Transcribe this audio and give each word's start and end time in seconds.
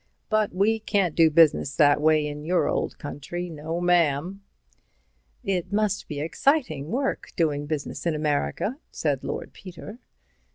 But 0.31 0.51
we 0.51 0.79
can't 0.79 1.13
do 1.13 1.29
business 1.29 1.75
that 1.75 2.01
way 2.01 2.25
in 2.25 2.43
your 2.43 2.67
old 2.67 2.97
country; 2.97 3.51
no, 3.51 3.79
ma'am." 3.79 4.41
"It 5.43 5.71
must 5.71 6.07
be 6.07 6.19
exciting 6.19 6.87
work 6.89 7.29
doing 7.35 7.67
business 7.67 8.07
in 8.07 8.15
America," 8.15 8.77
said 8.89 9.23
Lord 9.23 9.53
Peter. 9.53 9.99